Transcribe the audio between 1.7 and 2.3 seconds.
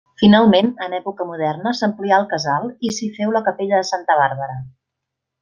s'amplià el